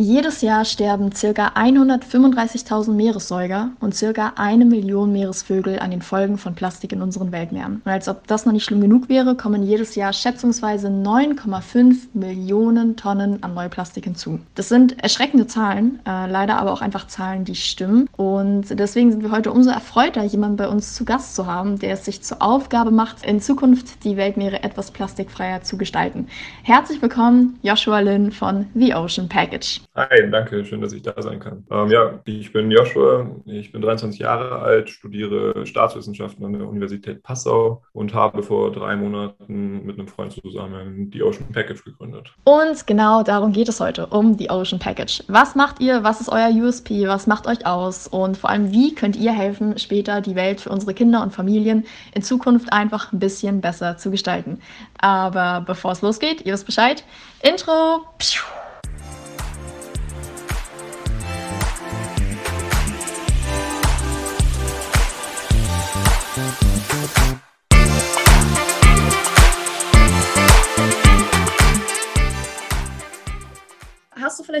[0.00, 1.48] Jedes Jahr sterben ca.
[1.56, 4.32] 135.000 Meeressäuger und ca.
[4.36, 7.82] eine Million Meeresvögel an den Folgen von Plastik in unseren Weltmeeren.
[7.84, 12.94] Und als ob das noch nicht schlimm genug wäre, kommen jedes Jahr schätzungsweise 9,5 Millionen
[12.94, 14.38] Tonnen an Neuplastik hinzu.
[14.54, 18.08] Das sind erschreckende Zahlen, äh, leider aber auch einfach Zahlen, die stimmen.
[18.16, 21.94] Und deswegen sind wir heute umso erfreuter, jemanden bei uns zu Gast zu haben, der
[21.94, 26.28] es sich zur Aufgabe macht, in Zukunft die Weltmeere etwas plastikfreier zu gestalten.
[26.62, 29.80] Herzlich willkommen, Joshua Lin von The Ocean Package.
[29.98, 31.64] Hi, danke, schön, dass ich da sein kann.
[31.72, 37.24] Ähm, ja, ich bin Joshua, ich bin 23 Jahre alt, studiere Staatswissenschaften an der Universität
[37.24, 42.32] Passau und habe vor drei Monaten mit einem Freund zusammen die Ocean Package gegründet.
[42.44, 45.24] Und genau darum geht es heute, um die Ocean Package.
[45.26, 46.04] Was macht ihr?
[46.04, 47.08] Was ist euer USP?
[47.08, 48.06] Was macht euch aus?
[48.06, 51.84] Und vor allem, wie könnt ihr helfen, später die Welt für unsere Kinder und Familien
[52.14, 54.60] in Zukunft einfach ein bisschen besser zu gestalten?
[55.00, 57.02] Aber bevor es losgeht, ihr wisst Bescheid.
[57.42, 58.04] Intro.
[58.18, 58.46] Pschuh.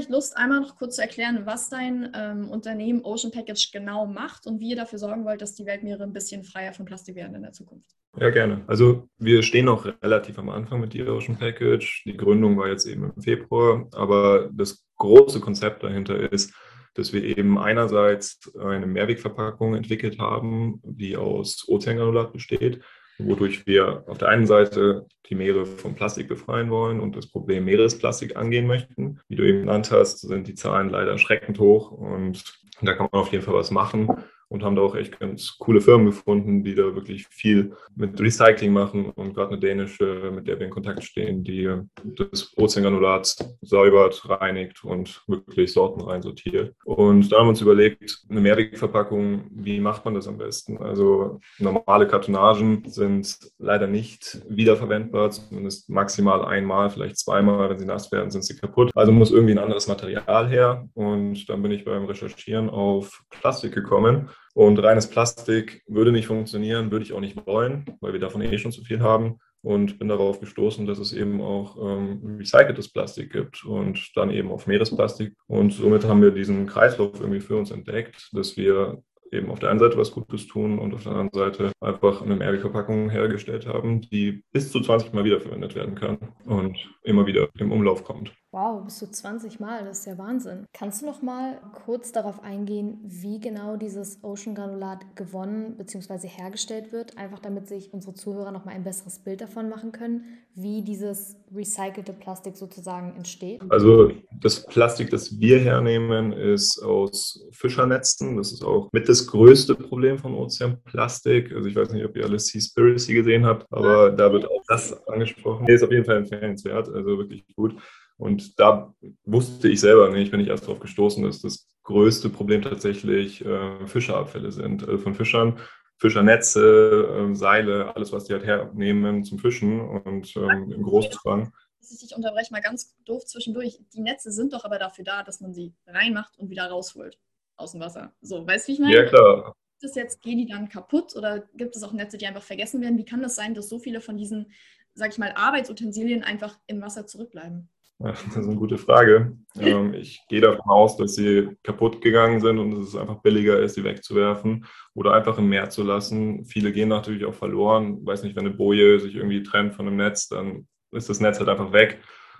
[0.08, 4.46] Vielleicht Lust, einmal noch kurz zu erklären, was dein ähm, Unternehmen Ocean Package genau macht
[4.46, 7.34] und wie ihr dafür sorgen wollt, dass die Weltmeere ein bisschen freier von Plastik werden
[7.34, 7.90] in der Zukunft?
[8.18, 8.64] Ja, gerne.
[8.66, 12.02] Also wir stehen noch relativ am Anfang mit der Ocean Package.
[12.04, 16.52] Die Gründung war jetzt eben im Februar, aber das große Konzept dahinter ist,
[16.94, 22.80] dass wir eben einerseits eine Mehrwegverpackung entwickelt haben, die aus Ozeangranulat besteht
[23.18, 27.64] wodurch wir auf der einen Seite die Meere vom Plastik befreien wollen und das Problem
[27.64, 29.20] Meeresplastik angehen möchten.
[29.28, 32.42] Wie du eben genannt hast, sind die Zahlen leider erschreckend hoch und
[32.80, 34.08] da kann man auf jeden Fall was machen
[34.48, 38.72] und haben da auch echt ganz coole Firmen gefunden, die da wirklich viel mit Recycling
[38.72, 41.68] machen und gerade eine dänische, mit der wir in Kontakt stehen, die
[42.04, 46.74] das Ozeangranulat säubert, reinigt und wirklich sortenrein sortiert.
[46.84, 50.78] Und da haben wir uns überlegt, eine Mehrwegverpackung, wie macht man das am besten?
[50.78, 58.10] Also normale Kartonagen sind leider nicht wiederverwendbar, zumindest maximal einmal, vielleicht zweimal, wenn sie nass
[58.12, 58.90] werden, sind sie kaputt.
[58.94, 63.74] Also muss irgendwie ein anderes Material her und dann bin ich beim Recherchieren auf Plastik
[63.74, 68.42] gekommen und reines Plastik würde nicht funktionieren, würde ich auch nicht wollen, weil wir davon
[68.42, 69.38] eh schon zu viel haben.
[69.62, 74.50] Und bin darauf gestoßen, dass es eben auch ähm, recyceltes Plastik gibt und dann eben
[74.50, 75.34] auf Meeresplastik.
[75.46, 79.70] Und somit haben wir diesen Kreislauf irgendwie für uns entdeckt, dass wir eben auf der
[79.70, 84.00] einen Seite was Gutes tun und auf der anderen Seite einfach eine Mehrwegverpackung hergestellt haben,
[84.00, 88.32] die bis zu 20 Mal wiederverwendet werden kann und immer wieder im Umlauf kommt.
[88.50, 90.64] Wow, bis zu 20 Mal, das ist ja Wahnsinn.
[90.72, 96.28] Kannst du noch mal kurz darauf eingehen, wie genau dieses Ocean Granulat gewonnen bzw.
[96.28, 100.24] hergestellt wird, einfach damit sich unsere Zuhörer noch mal ein besseres Bild davon machen können,
[100.54, 103.60] wie dieses recycelte Plastik sozusagen entsteht?
[103.68, 108.38] Also das Plastik, das wir hernehmen, ist aus Fischernetzen.
[108.38, 111.52] Das ist auch mit das größte Problem von Ozeanplastik.
[111.52, 115.06] Also ich weiß nicht, ob ihr alle Seaspiracy gesehen habt, aber da wird auch das
[115.06, 115.66] angesprochen.
[115.66, 117.76] Nee, ist auf jeden Fall empfehlenswert, also wirklich gut.
[118.18, 122.62] Und da wusste ich selber nicht, wenn ich erst darauf gestoßen, dass das größte Problem
[122.62, 124.86] tatsächlich äh, Fischerabfälle sind.
[124.86, 125.58] Also von Fischern,
[125.96, 131.52] Fischernetze, äh, Seile, alles, was die halt hernehmen zum Fischen und ähm, im Großfang.
[131.80, 133.80] Ich unterbreche mal ganz doof zwischendurch.
[133.94, 137.18] Die Netze sind doch aber dafür da, dass man sie reinmacht und wieder rausholt
[137.56, 138.12] aus dem Wasser.
[138.20, 138.94] So, weißt du, wie ich meine?
[138.94, 139.54] Ja, klar.
[139.80, 142.80] Gibt es jetzt, gehen die dann kaputt oder gibt es auch Netze, die einfach vergessen
[142.80, 142.98] werden?
[142.98, 144.52] Wie kann das sein, dass so viele von diesen,
[144.94, 147.70] sag ich mal, Arbeitsutensilien einfach im Wasser zurückbleiben?
[148.14, 149.36] Das ist eine gute Frage.
[149.60, 153.58] Ähm, ich gehe davon aus, dass sie kaputt gegangen sind und dass es einfach billiger
[153.58, 156.44] ist, sie wegzuwerfen oder einfach im Meer zu lassen.
[156.44, 157.98] Viele gehen natürlich auch verloren.
[158.00, 161.18] Ich weiß nicht, wenn eine Boje sich irgendwie trennt von einem Netz, dann ist das
[161.18, 161.98] Netz halt einfach weg.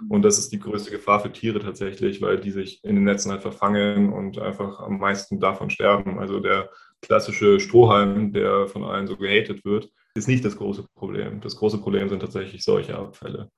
[0.09, 3.33] Und das ist die größte Gefahr für Tiere tatsächlich, weil die sich in den Netzen
[3.33, 6.21] halt verfangen und einfach am meisten davon sterben.
[6.21, 6.71] Also der
[7.03, 11.41] klassische Strohhalm, der von allen so gehatet wird, ist nicht das große Problem.
[11.41, 13.51] Das große Problem sind tatsächlich solche Abfälle.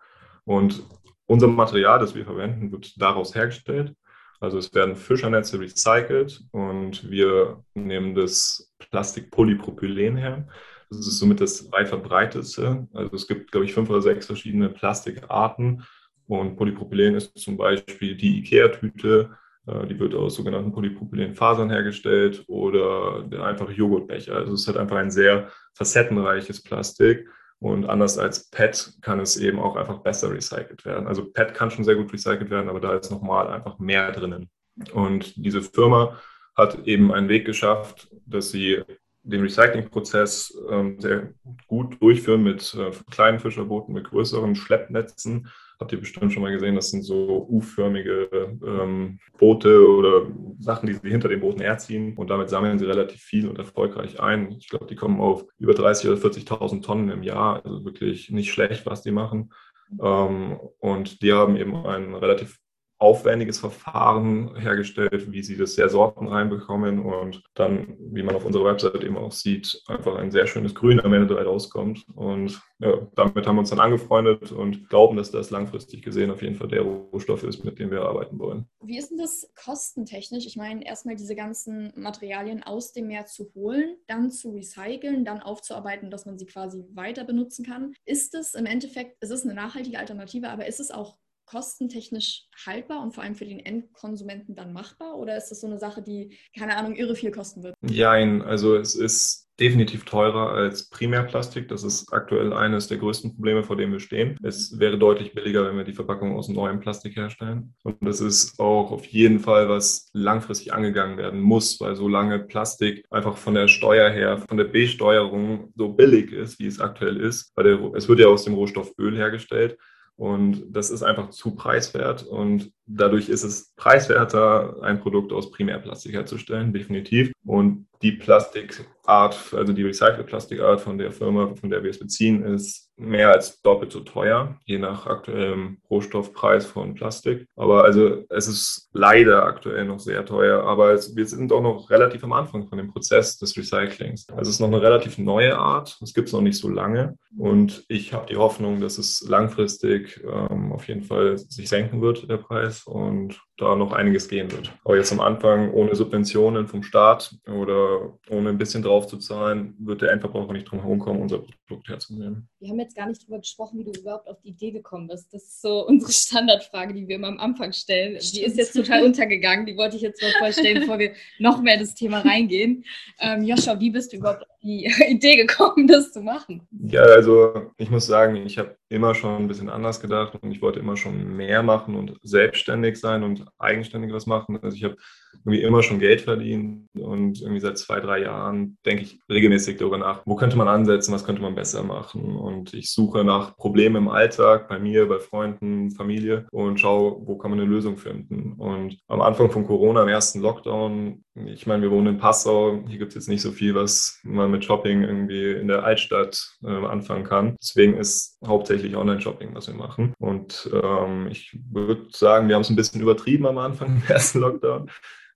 [0.45, 0.83] Und
[1.31, 3.95] unser Material, das wir verwenden, wird daraus hergestellt.
[4.41, 10.49] Also es werden Fischernetze recycelt und wir nehmen das Plastikpolypropylen her.
[10.89, 12.89] Das ist somit das weit verbreitetste.
[12.93, 15.85] Also es gibt, glaube ich, fünf oder sechs verschiedene Plastikarten.
[16.27, 19.31] Und Polypropylen ist zum Beispiel die IKEA-Tüte,
[19.69, 24.35] äh, die wird aus sogenannten Polypropylenfasern hergestellt oder der einfache Joghurtbecher.
[24.35, 27.29] Also es halt einfach ein sehr facettenreiches Plastik
[27.61, 31.07] und anders als PET kann es eben auch einfach besser recycelt werden.
[31.07, 34.51] Also PET kann schon sehr gut recycelt werden, aber da ist nochmal einfach mehr drinnen.
[34.93, 36.19] Und diese Firma
[36.57, 38.83] hat eben einen Weg geschafft, dass sie
[39.23, 41.35] den Recyclingprozess ähm, sehr
[41.67, 45.49] gut durchführen mit äh, kleinen Fischerbooten, mit größeren Schleppnetzen.
[45.79, 48.29] habt ihr bestimmt schon mal gesehen, das sind so U-förmige
[48.65, 50.27] ähm, Boote oder
[50.59, 54.21] Sachen, die sie hinter den Booten herziehen und damit sammeln sie relativ viel und erfolgreich
[54.21, 54.53] ein.
[54.53, 58.53] Ich glaube, die kommen auf über 30.000 oder 40.000 Tonnen im Jahr, also wirklich nicht
[58.53, 59.53] schlecht, was die machen.
[60.01, 62.60] Ähm, und die haben eben ein relativ
[63.01, 68.67] aufwendiges Verfahren hergestellt, wie sie das sehr sortenrein bekommen und dann, wie man auf unserer
[68.67, 72.05] Website eben auch sieht, einfach ein sehr schönes Grün am Ende dabei rauskommt.
[72.15, 76.43] Und ja, damit haben wir uns dann angefreundet und glauben, dass das langfristig gesehen auf
[76.43, 78.69] jeden Fall der Rohstoff ist, mit dem wir arbeiten wollen.
[78.83, 80.47] Wie ist denn das kostentechnisch?
[80.47, 85.41] Ich meine, erstmal diese ganzen Materialien aus dem Meer zu holen, dann zu recyceln, dann
[85.41, 87.95] aufzuarbeiten, dass man sie quasi weiter benutzen kann.
[88.05, 91.17] Ist es im Endeffekt, es ist eine nachhaltige Alternative, aber ist es auch
[91.51, 95.17] kostentechnisch haltbar und vor allem für den Endkonsumenten dann machbar?
[95.17, 97.75] Oder ist das so eine Sache, die, keine Ahnung, irre viel kosten wird?
[97.81, 101.69] Nein, also es ist definitiv teurer als Primärplastik.
[101.69, 104.37] Das ist aktuell eines der größten Probleme, vor denen wir stehen.
[104.43, 107.75] Es wäre deutlich billiger, wenn wir die Verpackung aus neuem Plastik herstellen.
[107.83, 113.05] Und das ist auch auf jeden Fall, was langfristig angegangen werden muss, weil solange Plastik
[113.11, 117.53] einfach von der Steuer her, von der Besteuerung so billig ist, wie es aktuell ist,
[117.55, 119.77] weil der, es wird ja aus dem Rohstoff Öl hergestellt,
[120.21, 126.13] und das ist einfach zu preiswert und dadurch ist es preiswerter, ein Produkt aus Primärplastik
[126.13, 127.33] herzustellen, definitiv.
[127.45, 132.91] Und die Plastikart, also die Recycle-Plastikart von der Firma, von der wir es beziehen, ist
[132.97, 137.47] mehr als doppelt so teuer, je nach aktuellem Rohstoffpreis von Plastik.
[137.57, 141.91] Aber also es ist leider aktuell noch sehr teuer, aber es, wir sind auch noch
[141.91, 144.29] relativ am Anfang von dem Prozess des Recyclings.
[144.29, 147.17] Also es ist noch eine relativ neue Art, es gibt es noch nicht so lange
[147.37, 152.31] und ich habe die Hoffnung, dass es langfristig ähm, auf jeden Fall sich senken wird,
[152.31, 154.73] der Preis und da noch einiges gehen wird.
[154.85, 159.75] Aber jetzt am Anfang ohne Subventionen vom Staat oder ohne ein bisschen drauf zu zahlen,
[159.79, 162.49] wird der Endverbraucher nicht drum herum kommen, unser Produkt herzunehmen.
[162.59, 165.33] Wir haben jetzt gar nicht darüber gesprochen, wie du überhaupt auf die Idee gekommen bist.
[165.33, 168.21] Das ist so unsere Standardfrage, die wir immer am Anfang stellen.
[168.21, 168.37] Stimmt.
[168.37, 169.67] Die ist jetzt total untergegangen.
[169.67, 172.85] Die wollte ich jetzt mal vorstellen, bevor wir noch mehr in das Thema reingehen.
[173.21, 176.67] Ähm, Joscha, wie bist du überhaupt auf die Idee gekommen, das zu machen?
[176.71, 180.61] Ja, also ich muss sagen, ich habe immer schon ein bisschen anders gedacht und ich
[180.61, 184.59] wollte immer schon mehr machen und selbstständig sein und eigenständig was machen.
[184.63, 184.97] Also ich habe
[185.45, 189.99] irgendwie immer schon Geld verdient und irgendwie seit zwei, drei Jahren denke ich regelmäßig darüber
[189.99, 192.37] nach, wo könnte man ansetzen, was könnte man besser machen.
[192.37, 197.37] Und ich suche nach Problemen im Alltag, bei mir, bei Freunden, Familie und schaue, wo
[197.37, 198.55] kann man eine Lösung finden.
[198.55, 202.99] Und am Anfang von Corona, im ersten Lockdown, ich meine, wir wohnen in Passau, hier
[202.99, 206.69] gibt es jetzt nicht so viel, was man mit Shopping irgendwie in der Altstadt äh,
[206.69, 207.57] anfangen kann.
[207.61, 210.15] Deswegen ist hauptsächlich Online-Shopping, was wir machen.
[210.19, 214.41] Und ähm, ich würde sagen, wir haben es ein bisschen übertrieben am Anfang im ersten
[214.41, 214.91] Lockdown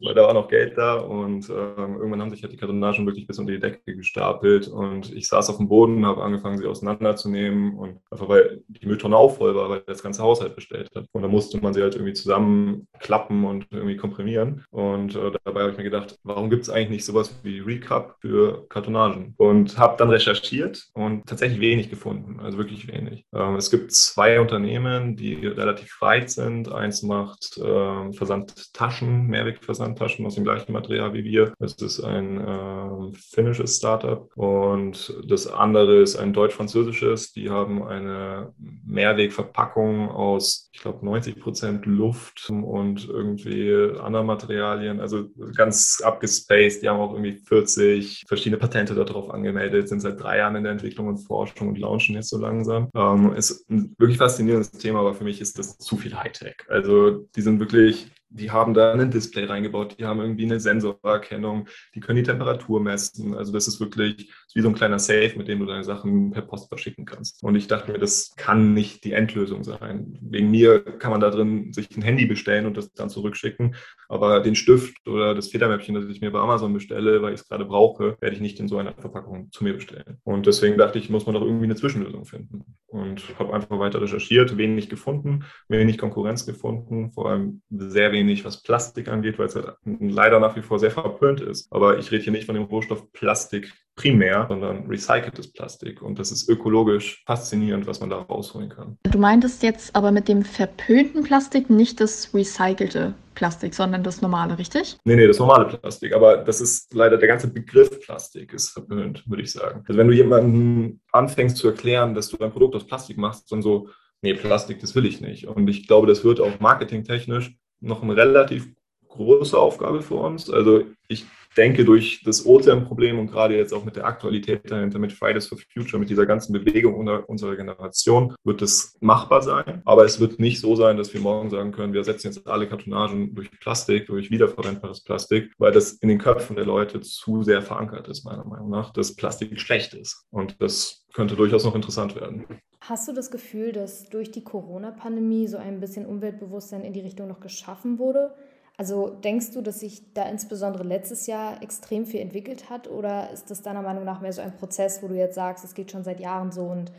[0.05, 3.27] weil da war noch Geld da und ähm, irgendwann haben sich halt die Kartonagen wirklich
[3.27, 7.75] bis unter die Decke gestapelt und ich saß auf dem Boden, habe angefangen, sie auseinanderzunehmen
[7.75, 11.07] und einfach weil die Mülltonne auch voll war, weil das ganze Haushalt bestellt hat.
[11.13, 14.65] Und da musste man sie halt irgendwie zusammenklappen und irgendwie komprimieren.
[14.71, 18.17] Und äh, dabei habe ich mir gedacht, warum gibt es eigentlich nicht sowas wie Recap
[18.21, 19.35] für Kartonagen?
[19.37, 23.25] Und habe dann recherchiert und tatsächlich wenig gefunden, also wirklich wenig.
[23.35, 26.73] Ähm, es gibt zwei Unternehmen, die relativ weit sind.
[26.73, 31.55] Eins macht äh, Versandtaschen, Mehrwegversand Handtaschen aus dem gleichen Material wie wir.
[31.61, 37.33] Es ist ein äh, finnisches Startup und das andere ist ein deutsch-französisches.
[37.33, 38.53] Die haben eine
[38.85, 45.01] Mehrwegverpackung aus, ich glaube, 90 Prozent Luft und irgendwie anderen Materialien.
[45.01, 46.83] Also ganz abgespaced.
[46.83, 50.73] Die haben auch irgendwie 40 verschiedene Patente darauf angemeldet, sind seit drei Jahren in der
[50.73, 52.91] Entwicklung und Forschung und launchen jetzt so langsam.
[52.95, 56.57] Ähm, ist ein wirklich faszinierendes Thema, aber für mich ist das zu viel Hightech.
[56.69, 61.69] Also die sind wirklich die haben da ein Display reingebaut, die haben irgendwie eine Sensorerkennung,
[61.95, 63.35] die können die Temperatur messen.
[63.35, 66.43] Also das ist wirklich wie so ein kleiner Safe, mit dem du deine Sachen per
[66.43, 67.43] Post verschicken kannst.
[67.43, 70.19] Und ich dachte mir, das kann nicht die Endlösung sein.
[70.21, 73.77] Wegen mir kann man da drin sich ein Handy bestellen und das dann zurückschicken.
[74.09, 77.49] Aber den Stift oder das Federmäppchen, das ich mir bei Amazon bestelle, weil ich es
[77.49, 80.19] gerade brauche, werde ich nicht in so einer Verpackung zu mir bestellen.
[80.25, 82.65] Und deswegen dachte ich, muss man doch irgendwie eine Zwischenlösung finden.
[82.87, 88.45] Und habe einfach weiter recherchiert, wenig gefunden, wenig Konkurrenz gefunden, vor allem sehr wenig wenig,
[88.45, 91.71] was Plastik angeht, weil es halt leider nach wie vor sehr verpönt ist.
[91.73, 96.03] Aber ich rede hier nicht von dem Rohstoff Plastik primär, sondern recyceltes Plastik.
[96.03, 98.99] Und das ist ökologisch faszinierend, was man da rausholen kann.
[99.05, 104.59] Du meintest jetzt aber mit dem verpönten Plastik nicht das recycelte Plastik, sondern das normale,
[104.59, 104.97] richtig?
[105.05, 106.13] Nee, nee, das normale Plastik.
[106.13, 109.85] Aber das ist leider der ganze Begriff Plastik ist verpönt, würde ich sagen.
[109.87, 113.63] Also wenn du jemandem anfängst zu erklären, dass du ein Produkt aus Plastik machst, dann
[113.63, 113.89] so,
[114.23, 115.47] nee, Plastik, das will ich nicht.
[115.47, 118.69] Und ich glaube, das wird auch marketingtechnisch noch eine relativ
[119.09, 120.51] große Aufgabe für uns.
[120.51, 125.13] Also ich denke, durch das Ozeanproblem und gerade jetzt auch mit der Aktualität dahinter, mit
[125.13, 126.95] Fridays for Future, mit dieser ganzen Bewegung
[127.27, 129.83] unserer Generation, wird es machbar sein.
[129.85, 132.69] Aber es wird nicht so sein, dass wir morgen sagen können, wir setzen jetzt alle
[132.69, 137.63] Kartonagen durch Plastik, durch wiederverwendbares Plastik, weil das in den Köpfen der Leute zu sehr
[137.63, 140.27] verankert ist, meiner Meinung nach, dass Plastik schlecht ist.
[140.31, 142.45] Und das könnte durchaus noch interessant werden.
[142.81, 147.29] Hast du das Gefühl, dass durch die Corona-Pandemie so ein bisschen Umweltbewusstsein in die Richtung
[147.29, 148.35] noch geschaffen wurde?
[148.77, 153.51] Also denkst du, dass sich da insbesondere letztes Jahr extrem viel entwickelt hat oder ist
[153.51, 156.03] das deiner Meinung nach mehr so ein Prozess, wo du jetzt sagst, es geht schon
[156.03, 156.91] seit Jahren so und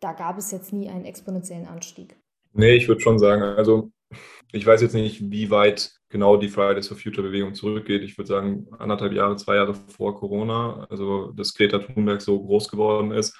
[0.00, 2.16] da gab es jetzt nie einen exponentiellen Anstieg?
[2.52, 3.92] Nee, ich würde schon sagen, also
[4.50, 8.02] ich weiß jetzt nicht, wie weit genau die Fridays for Future Bewegung zurückgeht.
[8.02, 12.68] Ich würde sagen, anderthalb Jahre, zwei Jahre vor Corona, also dass Greta Thunberg so groß
[12.68, 13.36] geworden ist.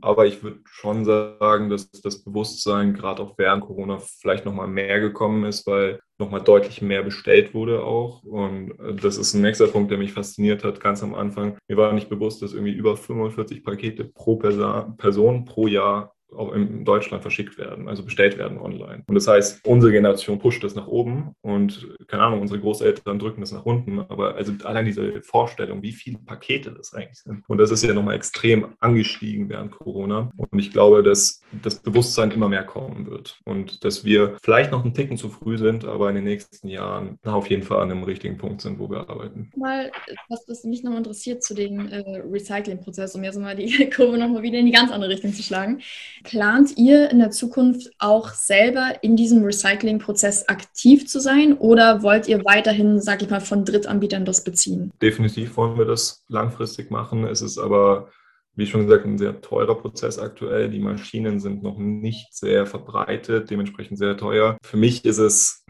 [0.00, 5.00] Aber ich würde schon sagen, dass das Bewusstsein gerade auch während Corona vielleicht nochmal mehr
[5.00, 8.22] gekommen ist, weil nochmal deutlich mehr bestellt wurde auch.
[8.22, 11.58] Und das ist ein nächster Punkt, der mich fasziniert hat, ganz am Anfang.
[11.68, 16.84] Mir war nicht bewusst, dass irgendwie über 45 Pakete pro Person pro Jahr auch in
[16.84, 19.02] Deutschland verschickt werden, also bestellt werden online.
[19.06, 23.40] Und das heißt, unsere Generation pusht das nach oben und keine Ahnung, unsere Großeltern drücken
[23.40, 24.00] das nach unten.
[24.00, 27.44] Aber also allein diese Vorstellung, wie viele Pakete das eigentlich sind.
[27.48, 30.30] Und das ist ja nochmal extrem angestiegen während Corona.
[30.36, 34.84] Und ich glaube, dass das Bewusstsein immer mehr kommen wird und dass wir vielleicht noch
[34.84, 38.04] einen Ticken zu früh sind, aber in den nächsten Jahren auf jeden Fall an einem
[38.04, 39.50] richtigen Punkt sind, wo wir arbeiten.
[39.56, 39.90] Mal,
[40.28, 44.42] was, was mich noch interessiert zu dem äh, Recycling-Prozess, um jetzt mal die Kurve nochmal
[44.42, 45.82] wieder in die ganz andere Richtung zu schlagen.
[46.22, 52.28] Plant ihr in der Zukunft auch selber in diesem Recycling-Prozess aktiv zu sein oder wollt
[52.28, 54.92] ihr weiterhin, sag ich mal, von Drittanbietern das beziehen?
[55.00, 57.24] Definitiv wollen wir das langfristig machen.
[57.24, 58.08] Es ist aber,
[58.54, 60.70] wie schon gesagt, ein sehr teurer Prozess aktuell.
[60.70, 64.56] Die Maschinen sind noch nicht sehr verbreitet, dementsprechend sehr teuer.
[64.62, 65.64] Für mich ist es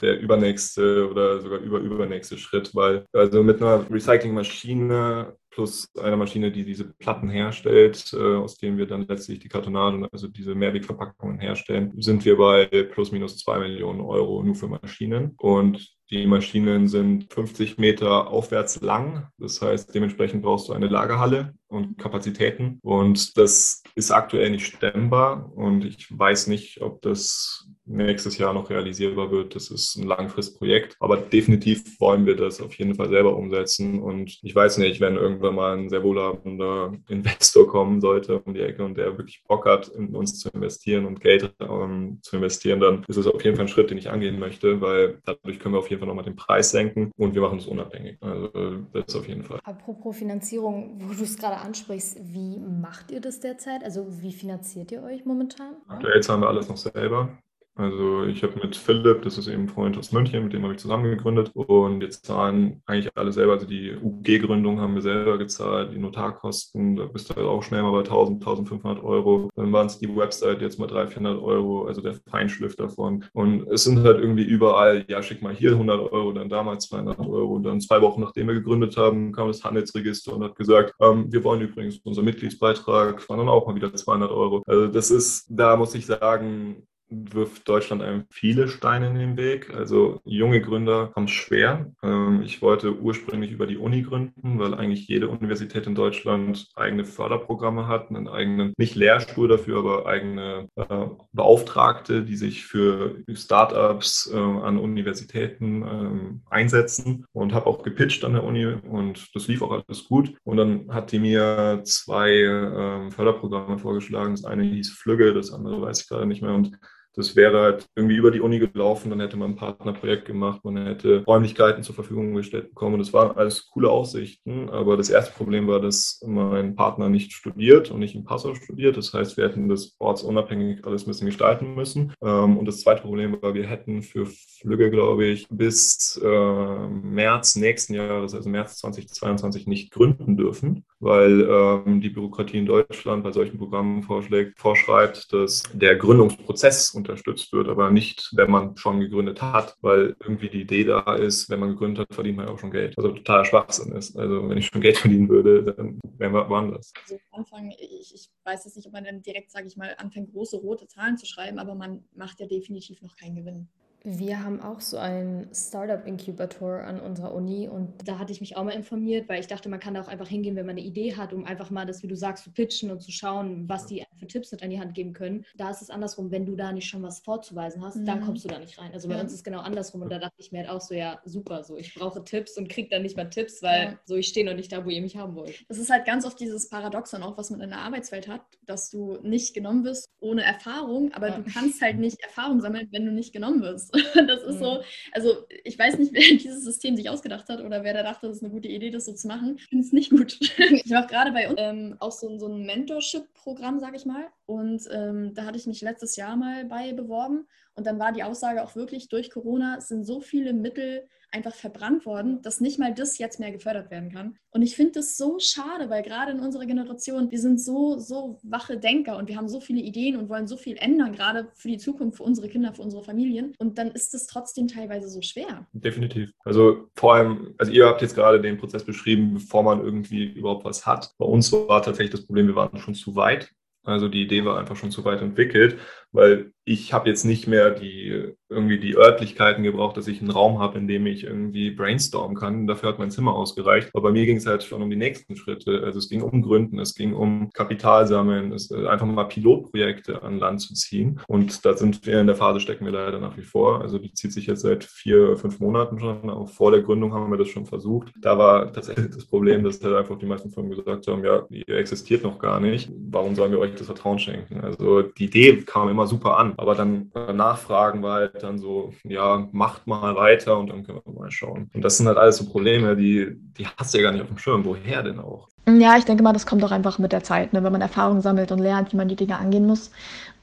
[0.00, 6.64] der übernächste oder sogar überübernächste Schritt, weil also mit einer Recyclingmaschine plus einer Maschine, die
[6.64, 11.92] diese Platten herstellt, äh, aus denen wir dann letztlich die Kartonagen, also diese Mehrwegverpackungen herstellen,
[11.96, 15.34] sind wir bei plus minus zwei Millionen Euro nur für Maschinen.
[15.38, 19.28] Und die Maschinen sind 50 Meter aufwärts lang.
[19.38, 22.78] Das heißt, dementsprechend brauchst du eine Lagerhalle und Kapazitäten.
[22.82, 25.52] Und das ist aktuell nicht stemmbar.
[25.54, 29.54] Und ich weiß nicht, ob das nächstes Jahr noch realisierbar wird.
[29.54, 30.96] Das ist ein Langfristprojekt.
[31.00, 34.00] Aber definitiv wollen wir das auf jeden Fall selber umsetzen.
[34.00, 38.60] Und ich weiß nicht, wenn irgendwann mal ein sehr wohlhabender Investor kommen sollte um die
[38.60, 42.80] Ecke und der wirklich Bock hat, in uns zu investieren und Geld um, zu investieren,
[42.80, 45.74] dann ist es auf jeden Fall ein Schritt, den ich angehen möchte, weil dadurch können
[45.74, 48.18] wir auf jeden Fall nochmal den Preis senken und wir machen es unabhängig.
[48.20, 48.48] Also
[48.92, 49.60] das ist auf jeden Fall.
[49.64, 53.84] Apropos Finanzierung, wo du es gerade ansprichst, wie macht ihr das derzeit?
[53.84, 55.76] Also wie finanziert ihr euch momentan?
[55.88, 57.38] Aktuell zahlen wir alles noch selber.
[57.76, 60.74] Also ich habe mit Philipp, das ist eben ein Freund aus München, mit dem habe
[60.74, 63.54] ich zusammen gegründet und wir zahlen eigentlich alle selber.
[63.54, 67.82] Also die UG-Gründung haben wir selber gezahlt, die Notarkosten, da bist du halt auch schnell
[67.82, 69.50] mal bei 1000, 1500 Euro.
[69.56, 73.24] Dann waren es die Website jetzt mal 300, 400 Euro, also der Feinschliff davon.
[73.32, 77.18] Und es sind halt irgendwie überall, ja schick mal hier 100 Euro, dann damals 200
[77.18, 77.54] Euro.
[77.56, 81.32] Und dann zwei Wochen nachdem wir gegründet haben, kam das Handelsregister und hat gesagt, ähm,
[81.32, 84.62] wir wollen übrigens unser Mitgliedsbeitrag, waren dann auch mal wieder 200 Euro.
[84.66, 86.86] Also das ist, da muss ich sagen,
[87.32, 89.72] wirft Deutschland einem viele Steine in den Weg.
[89.74, 91.92] Also junge Gründer haben es schwer.
[92.02, 97.04] Ähm, ich wollte ursprünglich über die Uni gründen, weil eigentlich jede Universität in Deutschland eigene
[97.04, 104.30] Förderprogramme hat, einen eigenen, nicht Lehrstuhl dafür, aber eigene äh, Beauftragte, die sich für Startups
[104.32, 109.62] äh, an Universitäten ähm, einsetzen und habe auch gepitcht an der Uni und das lief
[109.62, 110.34] auch alles gut.
[110.44, 114.32] Und dann hat die mir zwei ähm, Förderprogramme vorgeschlagen.
[114.32, 116.54] Das eine hieß Flügge, das andere weiß ich gerade nicht mehr.
[116.54, 116.78] Und
[117.16, 120.86] das wäre halt irgendwie über die Uni gelaufen, dann hätte man ein Partnerprojekt gemacht, man
[120.86, 122.94] hätte Räumlichkeiten zur Verfügung gestellt bekommen.
[122.94, 124.68] Und das waren alles coole Aussichten.
[124.70, 128.96] Aber das erste Problem war, dass mein Partner nicht studiert und nicht in Passau studiert.
[128.96, 132.12] Das heißt, wir hätten das ortsunabhängig alles ein bisschen gestalten müssen.
[132.22, 137.56] Ähm, und das zweite Problem war, wir hätten für Flügge, glaube ich, bis äh, März
[137.56, 143.30] nächsten Jahres, also März 2022, nicht gründen dürfen, weil ähm, die Bürokratie in Deutschland bei
[143.30, 149.42] solchen Programmen vorschlägt, vorschreibt, dass der Gründungsprozess unterstützt wird, aber nicht, wenn man schon gegründet
[149.42, 152.58] hat, weil irgendwie die Idee da ist, wenn man gegründet hat, verdient man ja auch
[152.58, 152.96] schon Geld.
[152.96, 154.16] Also totaler Schwachsinn ist.
[154.16, 156.92] Also wenn ich schon Geld verdienen würde, dann wären wir woanders.
[157.02, 159.94] Also am Anfang, ich, ich weiß jetzt nicht, ob man dann direkt, sage ich mal,
[159.98, 163.68] anfängt, große rote Zahlen zu schreiben, aber man macht ja definitiv noch keinen Gewinn.
[164.06, 168.62] Wir haben auch so einen Startup-Inkubator an unserer Uni und da hatte ich mich auch
[168.62, 171.16] mal informiert, weil ich dachte, man kann da auch einfach hingehen, wenn man eine Idee
[171.16, 174.04] hat, um einfach mal das, wie du sagst, zu pitchen und zu schauen, was die
[174.18, 175.46] für Tipps mit an die Hand geben können.
[175.56, 178.04] Da ist es andersrum, wenn du da nicht schon was vorzuweisen hast, mhm.
[178.04, 178.92] dann kommst du da nicht rein.
[178.92, 179.22] Also bei ja.
[179.22, 181.64] uns ist es genau andersrum und da dachte ich mir halt auch so, ja, super,
[181.64, 183.98] so ich brauche Tipps und kriege dann nicht mal Tipps, weil ja.
[184.04, 185.64] so ich stehe noch nicht da, wo ihr mich haben wollt.
[185.70, 188.90] Das ist halt ganz oft dieses Paradoxon auch, was man in der Arbeitswelt hat, dass
[188.90, 191.38] du nicht genommen wirst ohne Erfahrung, aber ja.
[191.38, 193.93] du kannst halt nicht Erfahrung sammeln, wenn du nicht genommen wirst.
[194.26, 194.64] Das ist mhm.
[194.64, 194.82] so,
[195.12, 198.36] also ich weiß nicht, wer dieses System sich ausgedacht hat oder wer da dachte, das
[198.36, 199.56] ist eine gute Idee, das so zu machen.
[199.58, 200.38] Ich finde es nicht gut.
[200.84, 204.26] Ich mache gerade bei uns ähm, auch so, so ein Mentorship-Programm, sage ich mal.
[204.46, 207.46] Und ähm, da hatte ich mich letztes Jahr mal bei beworben.
[207.74, 212.06] Und dann war die Aussage auch wirklich, durch Corona sind so viele Mittel einfach verbrannt
[212.06, 214.36] worden, dass nicht mal das jetzt mehr gefördert werden kann.
[214.50, 218.38] Und ich finde das so schade, weil gerade in unserer Generation, wir sind so, so
[218.42, 221.68] wache Denker und wir haben so viele Ideen und wollen so viel ändern, gerade für
[221.68, 223.54] die Zukunft, für unsere Kinder, für unsere Familien.
[223.58, 225.66] Und dann ist es trotzdem teilweise so schwer.
[225.72, 226.30] Definitiv.
[226.44, 230.64] Also vor allem, also ihr habt jetzt gerade den Prozess beschrieben, bevor man irgendwie überhaupt
[230.64, 231.12] was hat.
[231.18, 233.50] Bei uns war tatsächlich das Problem, wir waren schon zu weit.
[233.84, 235.78] Also die Idee war einfach schon zu weit entwickelt,
[236.14, 240.58] weil ich habe jetzt nicht mehr die irgendwie die Örtlichkeiten gebraucht, dass ich einen Raum
[240.58, 242.66] habe, in dem ich irgendwie brainstormen kann.
[242.66, 243.90] Dafür hat mein Zimmer ausgereicht.
[243.92, 245.82] Aber bei mir ging es halt schon um die nächsten Schritte.
[245.84, 250.22] Also es ging um Gründen, es ging um Kapital sammeln, es, äh, einfach mal Pilotprojekte
[250.22, 251.20] an Land zu ziehen.
[251.26, 253.80] Und da sind wir in der Phase, stecken wir leider nach wie vor.
[253.80, 256.30] Also die zieht sich jetzt seit vier, fünf Monaten schon.
[256.30, 258.12] Auch vor der Gründung haben wir das schon versucht.
[258.20, 261.76] Da war tatsächlich das Problem, dass halt einfach die meisten Firmen gesagt haben, ja, ihr
[261.76, 262.90] existiert noch gar nicht.
[263.10, 264.60] Warum sollen wir euch das Vertrauen schenken?
[264.60, 269.48] Also die Idee kam immer super an, aber dann Nachfragen war halt dann so, ja,
[269.52, 271.70] macht mal weiter und dann können wir mal schauen.
[271.74, 274.28] Und das sind halt alles so Probleme, die, die hast du ja gar nicht auf
[274.28, 274.64] dem Schirm.
[274.64, 275.48] Woher denn auch?
[275.66, 277.64] Ja, ich denke mal, das kommt auch einfach mit der Zeit, ne?
[277.64, 279.90] wenn man Erfahrung sammelt und lernt, wie man die Dinge angehen muss.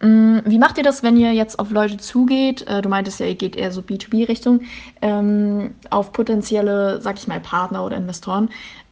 [0.02, 2.68] Mm, wie macht ihr das, wenn ihr jetzt auf Leute zugeht?
[2.68, 4.62] Äh, du meintest ja, ihr geht eher so B2B-Richtung,
[5.04, 8.50] ähm, auf potenzielle, sag ich mal, Partner oder Investoren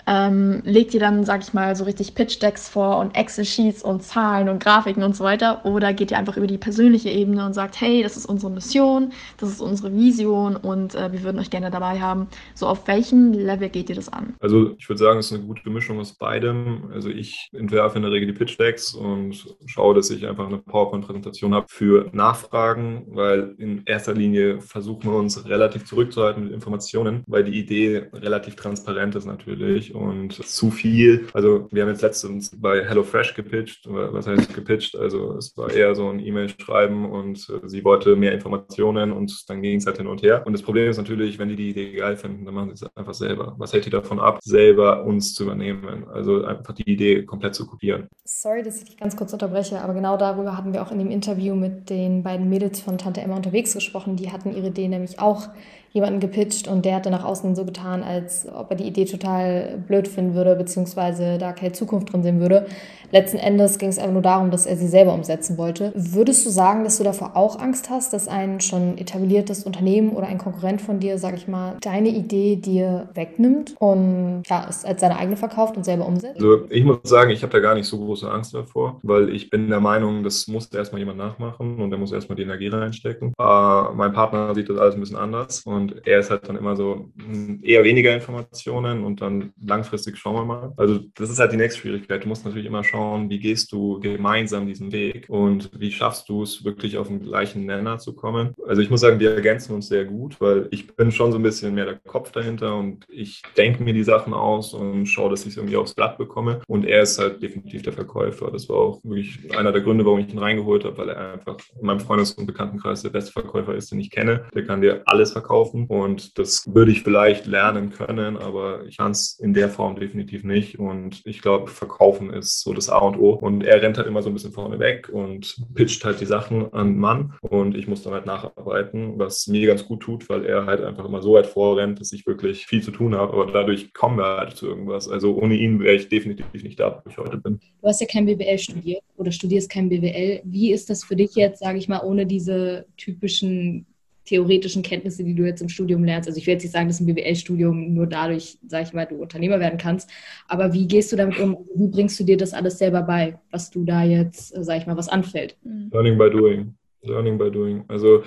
[0.09, 4.49] ähm, legt ihr dann, sag ich mal, so richtig Pitch-Decks vor und Excel-Sheets und Zahlen
[4.49, 5.63] und Grafiken und so weiter?
[5.65, 9.13] Oder geht ihr einfach über die persönliche Ebene und sagt, hey, das ist unsere Mission,
[9.37, 12.27] das ist unsere Vision und äh, wir würden euch gerne dabei haben?
[12.55, 14.33] So, auf welchem Level geht ihr das an?
[14.39, 16.89] Also, ich würde sagen, es ist eine gute Mischung aus beidem.
[16.91, 21.53] Also, ich entwerfe in der Regel die Pitch-Decks und schaue, dass ich einfach eine PowerPoint-Präsentation
[21.53, 27.43] habe für Nachfragen, weil in erster Linie versuchen wir uns relativ zurückzuhalten mit Informationen, weil
[27.43, 29.93] die Idee relativ transparent ist natürlich
[30.29, 31.27] zu viel.
[31.33, 33.85] Also wir haben jetzt letztens bei HelloFresh gepitcht.
[33.87, 34.95] Was heißt gepitcht?
[34.95, 39.49] Also es war eher so ein E-Mail schreiben und äh, sie wollte mehr Informationen und
[39.49, 40.43] dann ging es halt hin und her.
[40.45, 42.95] Und das Problem ist natürlich, wenn die die Idee geil finden, dann machen sie es
[42.95, 43.55] einfach selber.
[43.57, 46.05] Was hält die davon ab, selber uns zu übernehmen?
[46.11, 48.07] Also einfach die Idee komplett zu kopieren.
[48.23, 51.11] Sorry, dass ich dich ganz kurz unterbreche, aber genau darüber hatten wir auch in dem
[51.11, 54.15] Interview mit den beiden Mädels von Tante Emma unterwegs gesprochen.
[54.15, 55.49] Die hatten ihre Idee nämlich auch
[55.91, 59.79] jemanden gepitcht und der hatte nach außen so getan, als ob er die Idee total
[59.87, 62.67] blöd finden würde, beziehungsweise da keine Zukunft drin sehen würde.
[63.11, 65.91] Letzten Endes ging es einfach nur darum, dass er sie selber umsetzen wollte.
[65.95, 70.27] Würdest du sagen, dass du davor auch Angst hast, dass ein schon etabliertes Unternehmen oder
[70.27, 75.01] ein Konkurrent von dir, sag ich mal, deine Idee dir wegnimmt und ja, es als
[75.01, 76.35] seine eigene verkauft und selber umsetzt?
[76.37, 79.49] Also ich muss sagen, ich habe da gar nicht so große Angst davor, weil ich
[79.49, 83.33] bin der Meinung, das muss erstmal jemand nachmachen und der muss erstmal die Energie reinstecken.
[83.39, 86.75] Uh, mein Partner sieht das alles ein bisschen anders und er ist halt dann immer
[86.75, 90.73] so hm, eher weniger Informationen und dann langfristig schauen wir mal.
[90.77, 92.23] Also das ist halt die nächste Schwierigkeit.
[92.23, 96.27] Du musst natürlich immer schauen, schauen, wie gehst du gemeinsam diesen Weg und wie schaffst
[96.27, 98.53] du es, wirklich auf den gleichen Nenner zu kommen.
[98.67, 101.43] Also ich muss sagen, wir ergänzen uns sehr gut, weil ich bin schon so ein
[101.43, 105.45] bisschen mehr der Kopf dahinter und ich denke mir die Sachen aus und schaue, dass
[105.45, 106.61] ich es irgendwie aufs Blatt bekomme.
[106.67, 108.51] Und er ist halt definitiv der Verkäufer.
[108.51, 111.57] Das war auch wirklich einer der Gründe, warum ich ihn reingeholt habe, weil er einfach
[111.79, 114.45] in meinem Freundes- und Bekanntenkreis der beste Verkäufer ist, den ich kenne.
[114.53, 119.11] Der kann dir alles verkaufen und das würde ich vielleicht lernen können, aber ich kann
[119.11, 120.79] es in der Form definitiv nicht.
[120.79, 123.31] Und ich glaube, verkaufen ist so das A und O.
[123.31, 126.73] Und er rennt halt immer so ein bisschen vorne weg und pitcht halt die Sachen
[126.73, 127.33] an den Mann.
[127.41, 131.05] Und ich muss dann halt nacharbeiten, was mir ganz gut tut, weil er halt einfach
[131.05, 133.33] immer so weit vorrennt, dass ich wirklich viel zu tun habe.
[133.33, 135.09] Aber dadurch kommen wir halt zu irgendwas.
[135.09, 137.59] Also ohne ihn wäre ich definitiv nicht da, wo ich heute bin.
[137.81, 140.41] Du hast ja kein BWL studiert oder studierst kein BWL.
[140.43, 143.85] Wie ist das für dich jetzt, sage ich mal, ohne diese typischen
[144.29, 146.29] theoretischen Kenntnisse, die du jetzt im Studium lernst.
[146.29, 149.15] Also ich will jetzt nicht sagen, dass ein BWL-Studium nur dadurch, sage ich mal, du
[149.15, 150.07] Unternehmer werden kannst.
[150.47, 151.67] Aber wie gehst du damit um?
[151.73, 154.85] Wie bringst du dir das alles selber bei, was du da jetzt, äh, sage ich
[154.85, 155.57] mal, was anfällt?
[155.63, 155.89] Mhm.
[155.91, 156.75] Learning by doing.
[157.01, 157.83] Learning by doing.
[157.87, 158.23] Also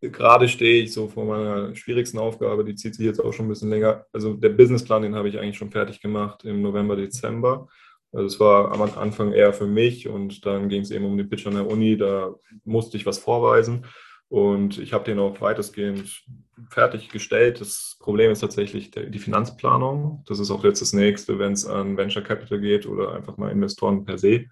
[0.00, 3.50] gerade stehe ich so vor meiner schwierigsten Aufgabe, die zieht sich jetzt auch schon ein
[3.50, 4.04] bisschen länger.
[4.12, 7.68] Also der Businessplan, den habe ich eigentlich schon fertig gemacht im November, Dezember.
[8.12, 11.28] Also es war am Anfang eher für mich und dann ging es eben um den
[11.28, 13.84] Pitch an der Uni, da musste ich was vorweisen.
[14.28, 16.24] Und ich habe den auch weitestgehend
[16.70, 17.60] fertiggestellt.
[17.60, 20.24] Das Problem ist tatsächlich die Finanzplanung.
[20.26, 23.50] Das ist auch jetzt das nächste, wenn es an Venture Capital geht oder einfach mal
[23.50, 24.46] Investoren per se.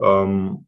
[0.00, 0.66] Ähm,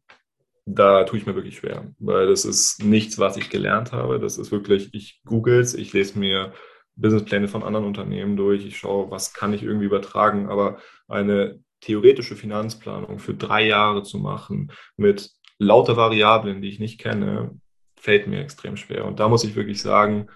[0.65, 4.19] da tue ich mir wirklich schwer, weil das ist nichts, was ich gelernt habe.
[4.19, 6.53] Das ist wirklich, ich google es, ich lese mir
[6.95, 10.77] Businesspläne von anderen Unternehmen durch, ich schaue, was kann ich irgendwie übertragen, aber
[11.07, 17.59] eine theoretische Finanzplanung für drei Jahre zu machen mit lauter Variablen, die ich nicht kenne,
[18.05, 19.05] fällt mir extrem schwer.
[19.05, 20.27] Und da muss ich wirklich sagen,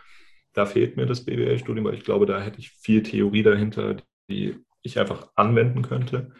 [0.53, 4.58] da fehlt mir das BWL-Studium, weil ich glaube, da hätte ich viel Theorie dahinter, die
[4.82, 6.32] ich einfach anwenden könnte.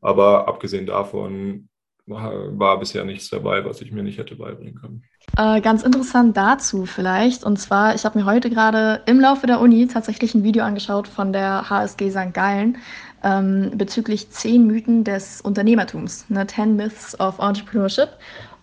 [0.00, 1.68] Aber abgesehen davon
[2.06, 5.02] war bisher nichts dabei, was ich mir nicht hätte beibringen können.
[5.36, 7.44] Äh, ganz interessant dazu vielleicht.
[7.44, 11.06] Und zwar, ich habe mir heute gerade im Laufe der Uni tatsächlich ein Video angeschaut
[11.06, 12.32] von der HSG St.
[12.32, 12.78] Gallen
[13.22, 18.08] ähm, bezüglich zehn Mythen des Unternehmertums, ne, 10 Myths of Entrepreneurship.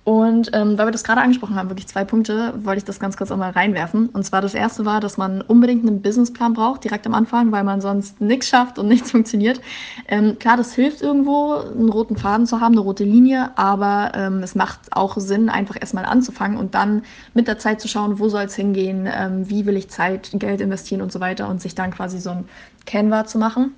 [0.06, 3.18] Und ähm, weil wir das gerade angesprochen haben, wirklich zwei Punkte, wollte ich das ganz
[3.18, 4.10] kurz einmal reinwerfen.
[4.10, 7.64] Und zwar das erste war, dass man unbedingt einen Businessplan braucht, direkt am Anfang, weil
[7.64, 9.62] man sonst nichts schafft und nichts funktioniert.
[10.08, 14.44] Ähm, klar, das hilft irgendwo, einen roten Faden zu haben, eine rote Linie, aber ähm,
[14.44, 17.02] es macht auch Sinn, einfach erstmal anzufangen und dann
[17.34, 20.62] mit der Zeit zu schauen, wo soll es hingehen, ähm, wie will ich Zeit, Geld
[20.62, 22.46] investieren und so weiter und sich dann quasi so ein
[22.86, 23.74] Canva zu machen.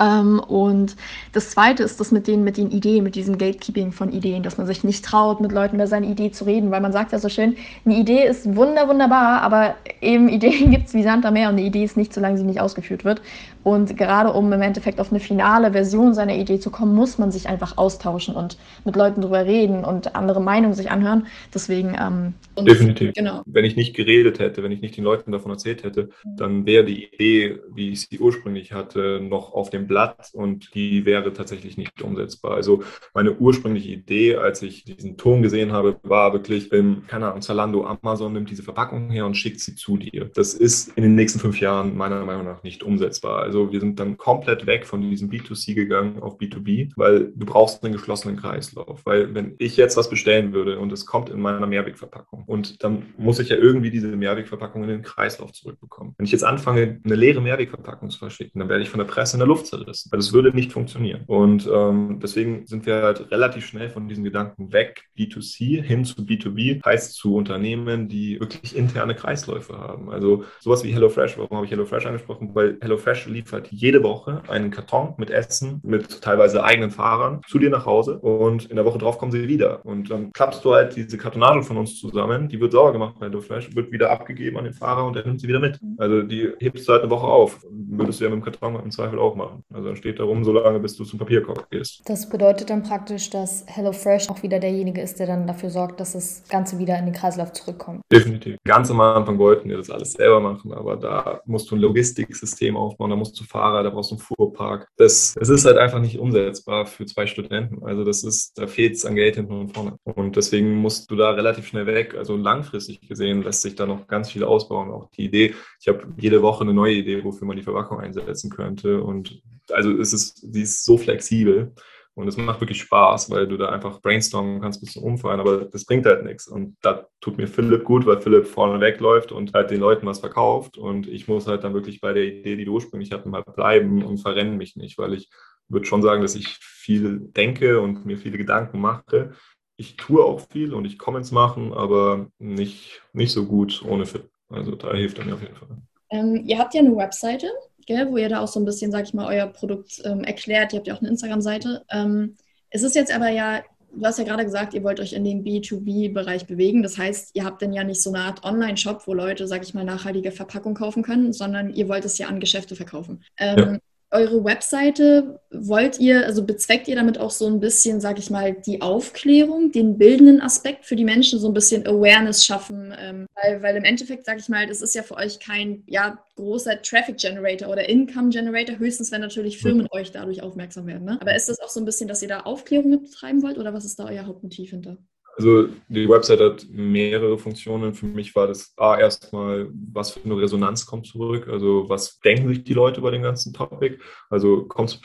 [0.00, 0.96] Ähm, und
[1.32, 4.58] das Zweite ist das mit den, mit den Ideen, mit diesem Gatekeeping von Ideen, dass
[4.58, 7.18] man sich nicht traut, mit Leuten über seine Idee zu reden, weil man sagt ja
[7.18, 11.34] so schön, eine Idee ist wunder, wunderbar, aber eben Ideen gibt es wie Sand am
[11.34, 13.20] Meer und eine Idee ist nicht, solange sie nicht ausgeführt wird.
[13.68, 17.30] Und gerade um im Endeffekt auf eine finale Version seiner Idee zu kommen, muss man
[17.30, 21.26] sich einfach austauschen und mit Leuten drüber reden und andere Meinungen sich anhören.
[21.52, 21.94] Deswegen.
[22.00, 23.12] Ähm, Definitiv.
[23.12, 23.42] Genau.
[23.44, 26.86] Wenn ich nicht geredet hätte, wenn ich nicht den Leuten davon erzählt hätte, dann wäre
[26.86, 31.76] die Idee, wie ich sie ursprünglich hatte, noch auf dem Blatt und die wäre tatsächlich
[31.76, 32.54] nicht umsetzbar.
[32.54, 37.42] Also meine ursprüngliche Idee, als ich diesen Ton gesehen habe, war wirklich, ähm, keine Ahnung,
[37.42, 40.30] Zalando, Amazon nimmt diese Verpackung her und schickt sie zu dir.
[40.34, 43.42] Das ist in den nächsten fünf Jahren meiner Meinung nach nicht umsetzbar.
[43.42, 47.82] Also wir sind dann komplett weg von diesem B2C gegangen auf B2B, weil du brauchst
[47.82, 49.04] einen geschlossenen Kreislauf.
[49.04, 53.06] Weil wenn ich jetzt was bestellen würde und es kommt in meiner Mehrwegverpackung und dann
[53.16, 56.14] muss ich ja irgendwie diese Mehrwegverpackung in den Kreislauf zurückbekommen.
[56.16, 59.36] Wenn ich jetzt anfange, eine leere Mehrwegverpackung zu verschicken, dann werde ich von der Presse
[59.36, 60.10] in der Luft zerrissen.
[60.10, 61.24] Weil das würde nicht funktionieren.
[61.26, 66.22] Und ähm, deswegen sind wir halt relativ schnell von diesen Gedanken weg, B2C hin zu
[66.22, 70.10] B2B, heißt zu Unternehmen, die wirklich interne Kreisläufe haben.
[70.10, 71.38] Also sowas wie HelloFresh.
[71.38, 72.54] Warum habe ich HelloFresh angesprochen?
[72.54, 77.70] Weil HelloFresh liefert jede Woche einen Karton mit Essen, mit teilweise eigenen Fahrern zu dir
[77.70, 79.84] nach Hause und in der Woche drauf kommen sie wieder.
[79.84, 83.26] Und dann klappst du halt diese Kartonage von uns zusammen, die wird sauber gemacht bei
[83.26, 85.78] HelloFresh, wird wieder abgegeben an den Fahrer und er nimmt sie wieder mit.
[85.98, 87.64] Also die hebst du halt eine Woche auf.
[87.70, 89.64] Würdest du ja mit dem Karton im Zweifel auch machen.
[89.72, 92.02] Also dann steht da rum, so lange, bis du zum Papierkorb gehst.
[92.06, 96.12] Das bedeutet dann praktisch, dass HelloFresh auch wieder derjenige ist, der dann dafür sorgt, dass
[96.12, 98.02] das Ganze wieder in den Kreislauf zurückkommt.
[98.10, 98.56] Definitiv.
[98.64, 102.76] Ganz am Anfang wollten wir das alles selber machen, aber da musst du ein Logistiksystem
[102.76, 104.88] aufbauen, da musst du Fahrer, da brauchst du einen Fuhrpark.
[104.96, 107.84] Das, das ist halt einfach nicht umsetzbar für zwei Studenten.
[107.84, 109.98] Also das ist, da fehlt es an Geld hinten und vorne.
[110.04, 112.14] Und deswegen musst du da relativ schnell weg.
[112.16, 114.90] Also langfristig gesehen lässt sich da noch ganz viel ausbauen.
[114.90, 118.50] Auch die Idee, ich habe jede Woche eine neue Idee, wofür man die Verpackung einsetzen
[118.50, 119.02] könnte.
[119.02, 121.72] Und also es ist, sie ist so flexibel.
[122.18, 125.66] Und es macht wirklich Spaß, weil du da einfach brainstormen kannst bis zum Umfallen, aber
[125.66, 126.48] das bringt halt nichts.
[126.48, 130.18] Und da tut mir Philipp gut, weil Philipp vorne wegläuft und halt den Leuten was
[130.18, 130.78] verkauft.
[130.78, 134.04] Und ich muss halt dann wirklich bei der Idee, die du ursprünglich hatten, mal bleiben
[134.04, 135.30] und verrenne mich nicht, weil ich
[135.68, 139.34] würde schon sagen, dass ich viel denke und mir viele Gedanken mache.
[139.76, 144.06] Ich tue auch viel und ich komme ins Machen, aber nicht, nicht so gut ohne
[144.06, 144.32] Philipp.
[144.48, 145.68] Also da hilft er mir auf jeden Fall.
[146.10, 147.48] Ähm, ihr habt ja eine Webseite
[147.88, 150.72] gell, wo ihr da auch so ein bisschen, sag ich mal, euer Produkt ähm, erklärt.
[150.72, 151.84] Ihr habt ja auch eine Instagram-Seite.
[151.90, 152.36] Ähm,
[152.68, 155.42] es ist jetzt aber ja, du hast ja gerade gesagt, ihr wollt euch in den
[155.42, 156.82] B2B-Bereich bewegen.
[156.82, 159.72] Das heißt, ihr habt dann ja nicht so eine Art Online-Shop, wo Leute, sag ich
[159.72, 163.24] mal, nachhaltige Verpackung kaufen können, sondern ihr wollt es ja an Geschäfte verkaufen.
[163.38, 163.78] Ähm, ja
[164.10, 168.54] eure Webseite, wollt ihr, also bezweckt ihr damit auch so ein bisschen, sag ich mal,
[168.54, 172.94] die Aufklärung, den bildenden Aspekt für die Menschen, so ein bisschen Awareness schaffen?
[172.98, 176.18] Ähm, weil, weil im Endeffekt, sag ich mal, das ist ja für euch kein ja,
[176.36, 179.88] großer Traffic Generator oder Income Generator, höchstens wenn natürlich Firmen mhm.
[179.90, 181.04] euch dadurch aufmerksam werden.
[181.04, 181.18] Ne?
[181.20, 183.74] Aber ist das auch so ein bisschen, dass ihr da Aufklärung mit betreiben wollt oder
[183.74, 184.96] was ist da euer Hauptmotiv hinter?
[185.38, 187.94] Also die Website hat mehrere Funktionen.
[187.94, 191.46] Für mich war das A erstmal, was für eine Resonanz kommt zurück.
[191.48, 193.98] Also was denken sich die Leute über den ganzen Topic?
[194.30, 195.00] Also kommt's,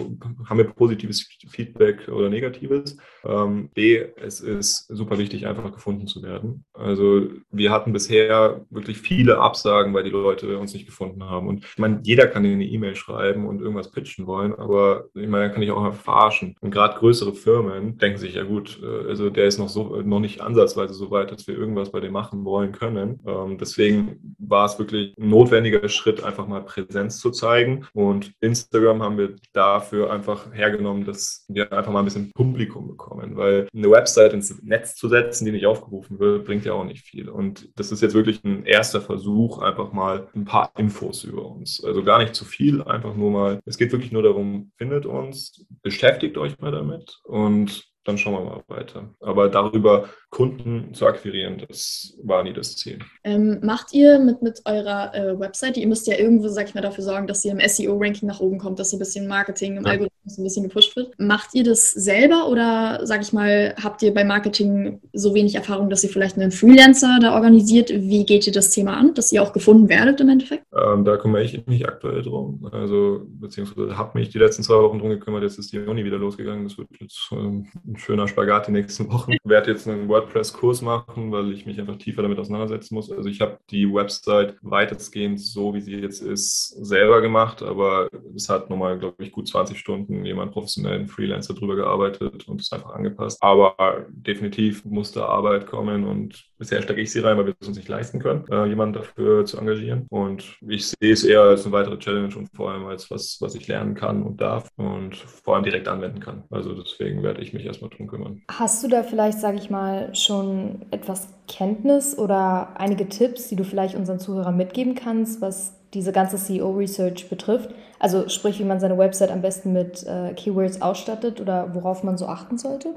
[0.45, 2.97] haben wir positives Feedback oder negatives?
[3.23, 6.65] Ähm, B, es ist super wichtig, einfach gefunden zu werden.
[6.73, 11.47] Also wir hatten bisher wirklich viele Absagen, weil die Leute uns nicht gefunden haben.
[11.47, 15.47] Und ich meine, jeder kann eine E-Mail schreiben und irgendwas pitchen wollen, aber ich meine,
[15.47, 16.55] da kann ich auch mal verarschen.
[16.59, 20.22] Und gerade größere Firmen denken sich, ja gut, äh, also der ist noch so noch
[20.23, 23.19] nicht ansatzweise so weit, dass wir irgendwas bei dem machen wollen können.
[23.27, 27.85] Ähm, deswegen war es wirklich ein notwendiger Schritt, einfach mal Präsenz zu zeigen.
[27.93, 33.35] Und Instagram haben wir dafür einfach hergenommen, dass wir einfach mal ein bisschen Publikum bekommen,
[33.35, 37.05] weil eine Website ins Netz zu setzen, die nicht aufgerufen wird, bringt ja auch nicht
[37.05, 37.29] viel.
[37.29, 41.83] Und das ist jetzt wirklich ein erster Versuch, einfach mal ein paar Infos über uns.
[41.83, 45.65] Also gar nicht zu viel, einfach nur mal, es geht wirklich nur darum, findet uns,
[45.81, 49.09] beschäftigt euch mal damit und dann schauen wir mal weiter.
[49.21, 52.99] Aber darüber Kunden zu akquirieren, das war nie das Ziel.
[53.23, 56.81] Ähm, macht ihr mit, mit eurer äh, Website, ihr müsst ja irgendwo, sag ich mal,
[56.81, 59.85] dafür sorgen, dass ihr im SEO-Ranking nach oben kommt, dass ihr ein bisschen Marketing im
[59.85, 59.91] ja.
[59.91, 61.13] Algorithmus ein bisschen gepusht wird.
[61.19, 65.89] Macht ihr das selber oder, sag ich mal, habt ihr bei Marketing so wenig Erfahrung,
[65.89, 67.89] dass ihr vielleicht einen Freelancer da organisiert?
[67.91, 70.65] Wie geht ihr das Thema an, dass ihr auch gefunden werdet im Endeffekt?
[70.73, 72.67] Ähm, da kümmere ich mich aktuell drum.
[72.71, 75.43] Also, beziehungsweise habe mich die letzten zwei Wochen drum gekümmert.
[75.43, 76.63] Jetzt ist die Uni wieder losgegangen.
[76.63, 79.33] Das wird jetzt ähm, ein schöner Spagat die nächsten Wochen.
[79.33, 83.11] Ich werde jetzt einen WordPress-Kurs machen, weil ich mich einfach tiefer damit auseinandersetzen muss.
[83.11, 88.49] Also ich habe die Website weitestgehend so, wie sie jetzt ist, selber gemacht, aber es
[88.49, 92.93] hat nochmal, glaube ich, gut 20 Stunden jemand professionellen Freelancer drüber gearbeitet und es einfach
[92.93, 93.41] angepasst.
[93.41, 97.77] Aber definitiv musste Arbeit kommen und bisher stecke ich sie rein, weil wir es uns
[97.77, 100.07] nicht leisten können, äh, jemanden dafür zu engagieren.
[100.09, 103.55] Und ich sehe es eher als eine weitere Challenge und vor allem als was, was
[103.55, 106.43] ich lernen kann und darf und vor allem direkt anwenden kann.
[106.49, 108.41] Also deswegen werde ich mich erstmal drum kümmern.
[108.49, 113.63] Hast du da vielleicht, sage ich mal, schon etwas Kenntnis oder einige Tipps, die du
[113.63, 117.73] vielleicht unseren Zuhörern mitgeben kannst, was diese ganze CEO-Research betrifft?
[117.99, 122.17] Also sprich, wie man seine Website am besten mit äh, Keywords ausstattet oder worauf man
[122.17, 122.95] so achten sollte?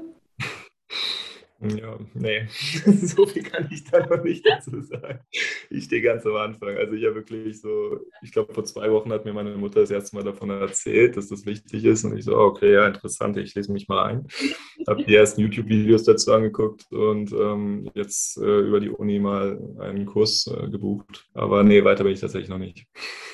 [1.59, 2.47] Ja, nee,
[2.85, 5.19] so viel kann ich da noch nicht dazu sagen.
[5.71, 6.77] Ich stehe ganz am Anfang.
[6.77, 9.89] Also ich habe wirklich so, ich glaube vor zwei Wochen hat mir meine Mutter das
[9.89, 13.55] erste Mal davon erzählt, dass das wichtig ist und ich so, okay, ja, interessant, ich
[13.55, 14.27] lese mich mal ein.
[14.87, 20.05] Habe die ersten YouTube-Videos dazu angeguckt und ähm, jetzt äh, über die Uni mal einen
[20.05, 21.27] Kurs äh, gebucht.
[21.33, 22.85] Aber nee, weiter bin ich tatsächlich noch nicht.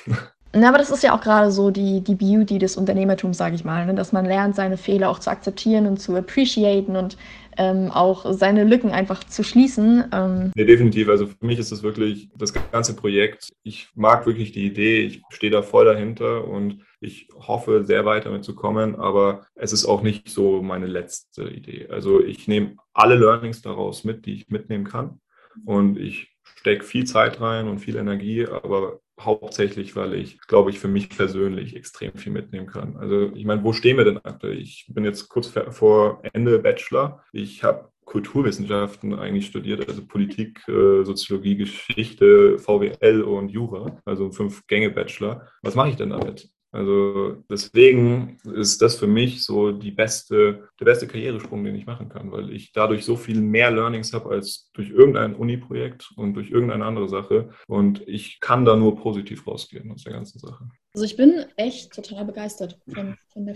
[0.54, 3.64] Na, aber das ist ja auch gerade so die, die Beauty des Unternehmertums, sage ich
[3.64, 3.94] mal, ne?
[3.94, 7.16] dass man lernt, seine Fehler auch zu akzeptieren und zu appreciaten und
[7.56, 10.04] ähm, auch seine Lücken einfach zu schließen.
[10.12, 10.52] Ähm.
[10.54, 11.08] Nee, definitiv.
[11.08, 13.52] Also für mich ist das wirklich das ganze Projekt.
[13.64, 18.26] Ich mag wirklich die Idee, ich stehe da voll dahinter und ich hoffe, sehr weit
[18.26, 21.88] damit zu kommen, aber es ist auch nicht so meine letzte Idee.
[21.90, 25.20] Also ich nehme alle Learnings daraus mit, die ich mitnehmen kann
[25.64, 30.78] und ich stecke viel Zeit rein und viel Energie, aber hauptsächlich, weil ich, glaube ich,
[30.78, 32.96] für mich persönlich extrem viel mitnehmen kann.
[32.96, 34.58] Also ich meine, wo stehen wir denn aktuell?
[34.58, 37.22] Ich bin jetzt kurz vor Ende Bachelor.
[37.32, 44.66] Ich habe Kulturwissenschaften eigentlich studiert, also Politik, äh, Soziologie, Geschichte, VWL und Jura, also fünf
[44.66, 45.48] Gänge Bachelor.
[45.62, 46.48] Was mache ich denn damit?
[46.74, 52.08] Also deswegen ist das für mich so die beste, der beste Karrieresprung, den ich machen
[52.08, 56.50] kann, weil ich dadurch so viel mehr Learnings habe als durch irgendein Uni-Projekt und durch
[56.50, 57.50] irgendeine andere Sache.
[57.68, 60.68] Und ich kann da nur positiv rausgehen aus der ganzen Sache.
[60.92, 63.54] Also ich bin echt total begeistert von, von der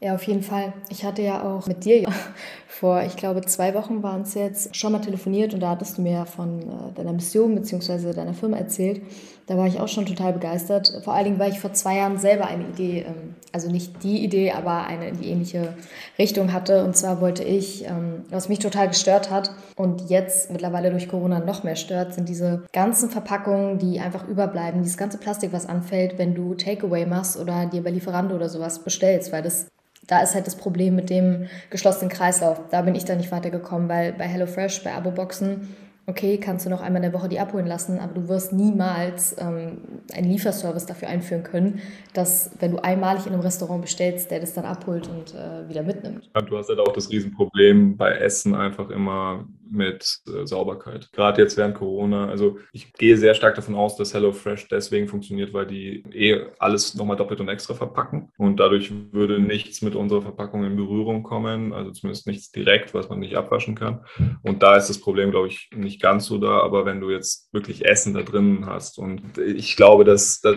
[0.00, 0.74] ja, auf jeden Fall.
[0.90, 2.06] Ich hatte ja auch mit dir
[2.68, 6.02] vor, ich glaube, zwei Wochen waren es jetzt, schon mal telefoniert und da hattest du
[6.02, 8.12] mir von äh, deiner Mission bzw.
[8.12, 9.00] deiner Firma erzählt.
[9.46, 11.00] Da war ich auch schon total begeistert.
[11.04, 14.22] Vor allen Dingen, weil ich vor zwei Jahren selber eine Idee, ähm, also nicht die
[14.22, 15.74] Idee, aber eine in die ähnliche
[16.18, 16.84] Richtung hatte.
[16.84, 21.38] Und zwar wollte ich, ähm, was mich total gestört hat und jetzt mittlerweile durch Corona
[21.38, 26.18] noch mehr stört, sind diese ganzen Verpackungen, die einfach überbleiben, dieses ganze Plastik, was anfällt,
[26.18, 29.68] wenn du Takeaway machst oder dir bei Lieferando oder sowas bestellst, weil das
[30.06, 32.60] da ist halt das Problem mit dem geschlossenen Kreislauf.
[32.70, 35.74] Da bin ich dann nicht weitergekommen, weil bei HelloFresh, bei Abo-Boxen,
[36.06, 39.36] okay, kannst du noch einmal in der Woche die abholen lassen, aber du wirst niemals
[39.38, 39.78] ähm,
[40.14, 41.80] einen Lieferservice dafür einführen können,
[42.14, 45.82] dass, wenn du einmalig in einem Restaurant bestellst, der das dann abholt und äh, wieder
[45.82, 46.30] mitnimmt.
[46.48, 51.10] Du hast halt auch das Riesenproblem bei Essen einfach immer mit äh, Sauberkeit.
[51.12, 52.28] Gerade jetzt während Corona.
[52.28, 56.94] Also ich gehe sehr stark davon aus, dass HelloFresh deswegen funktioniert, weil die eh alles
[56.94, 58.30] nochmal doppelt und extra verpacken.
[58.36, 63.08] Und dadurch würde nichts mit unserer Verpackung in Berührung kommen, also zumindest nichts direkt, was
[63.08, 64.04] man nicht abwaschen kann.
[64.42, 66.60] Und da ist das Problem, glaube ich, nicht ganz so da.
[66.60, 70.56] Aber wenn du jetzt wirklich Essen da drin hast und ich glaube, dass, dass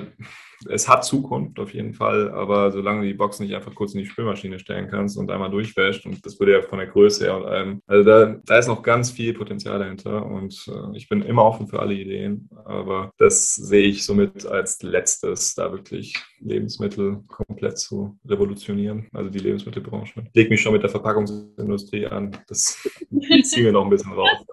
[0.68, 4.00] es hat Zukunft auf jeden Fall, aber solange du die Box nicht einfach kurz in
[4.00, 7.38] die Spülmaschine stellen kannst und einmal durchwäscht, und das würde ja von der Größe her
[7.38, 11.22] und allem, also da, da ist noch ganz viel Potenzial dahinter und äh, ich bin
[11.22, 17.24] immer offen für alle Ideen, aber das sehe ich somit als letztes, da wirklich Lebensmittel
[17.28, 20.24] komplett zu revolutionieren, also die Lebensmittelbranche.
[20.28, 22.78] Ich lege mich schon mit der Verpackungsindustrie an, das
[23.44, 24.46] ziehen wir noch ein bisschen raus.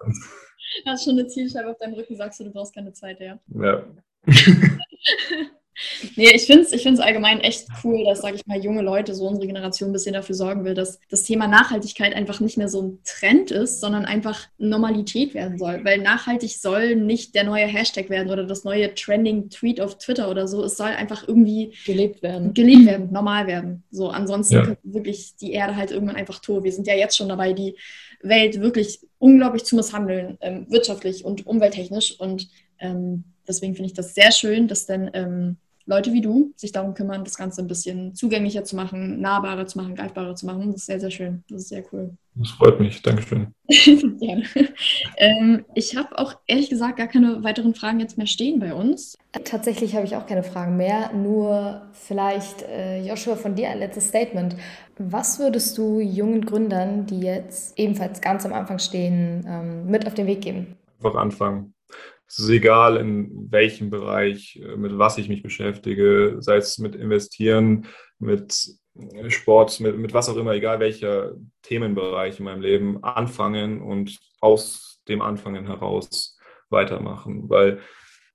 [0.83, 3.39] Du hast schon eine Zielscheibe auf deinem Rücken, sagst du, du brauchst keine zweite, ja?
[3.47, 3.83] Ja.
[6.15, 9.13] Nee, ich finde es ich find's allgemein echt cool, dass, sage ich mal, junge Leute,
[9.13, 12.69] so unsere Generation, ein bisschen dafür sorgen will, dass das Thema Nachhaltigkeit einfach nicht mehr
[12.69, 15.83] so ein Trend ist, sondern einfach Normalität werden soll.
[15.83, 20.47] Weil nachhaltig soll nicht der neue Hashtag werden oder das neue Trending-Tweet auf Twitter oder
[20.47, 20.63] so.
[20.63, 22.53] Es soll einfach irgendwie gelebt werden.
[22.53, 23.83] Gelebt werden, normal werden.
[23.91, 24.63] So, ansonsten ja.
[24.63, 26.63] könnte wirklich die Erde halt irgendwann einfach tot.
[26.63, 27.75] Wir sind ja jetzt schon dabei, die
[28.21, 32.19] Welt wirklich unglaublich zu misshandeln, ähm, wirtschaftlich und umwelttechnisch.
[32.19, 32.47] Und
[32.79, 36.93] ähm, deswegen finde ich das sehr schön, dass dann ähm, Leute wie du sich darum
[36.93, 40.67] kümmern, das Ganze ein bisschen zugänglicher zu machen, nahbarer zu machen, greifbarer zu machen.
[40.67, 41.43] Das ist sehr, sehr schön.
[41.49, 42.11] Das ist sehr cool.
[42.35, 43.01] Das freut mich.
[43.01, 43.47] Dankeschön.
[43.67, 44.37] ja.
[45.17, 49.17] ähm, ich habe auch ehrlich gesagt gar keine weiteren Fragen jetzt mehr stehen bei uns.
[49.45, 51.13] Tatsächlich habe ich auch keine Fragen mehr.
[51.13, 54.57] Nur vielleicht, äh, Joshua, von dir ein letztes Statement.
[54.97, 60.13] Was würdest du jungen Gründern, die jetzt ebenfalls ganz am Anfang stehen, ähm, mit auf
[60.13, 60.75] den Weg geben?
[60.99, 61.73] Einfach anfangen
[62.27, 66.95] es ist egal, in welchem Bereich, äh, mit was ich mich beschäftige, sei es mit
[66.95, 67.87] Investieren,
[68.19, 73.81] mit äh, Sport, mit, mit was auch immer, egal welcher Themenbereich in meinem Leben, anfangen
[73.81, 76.37] und aus dem Anfangen heraus
[76.69, 77.49] weitermachen.
[77.49, 77.79] Weil